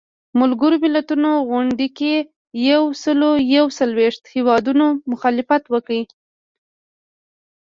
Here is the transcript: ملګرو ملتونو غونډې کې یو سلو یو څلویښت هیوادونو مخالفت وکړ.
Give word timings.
ملګرو 0.39 0.75
ملتونو 0.85 1.31
غونډې 1.49 1.87
کې 1.97 2.13
یو 2.69 2.83
سلو 3.03 3.31
یو 3.55 3.65
څلویښت 3.77 4.23
هیوادونو 4.35 4.85
مخالفت 5.11 5.63
وکړ. 5.73 5.99